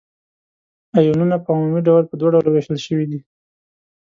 آیونونه 0.97 1.35
په 1.43 1.49
عمومي 1.55 1.81
ډول 1.87 2.03
په 2.07 2.15
دوه 2.19 2.29
ډلو 2.35 2.49
ویشل 2.51 2.77
شوي 2.85 3.05
دي. 3.11 3.19